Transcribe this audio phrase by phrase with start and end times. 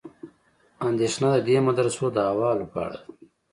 [0.89, 3.09] اندېښنه د دې مدرسو د احوالو په اړه ده.